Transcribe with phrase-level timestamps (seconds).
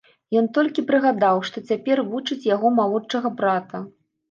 [0.39, 3.87] Ён толькі прыгадаў, што цяпер вучыць яго малодшага брата.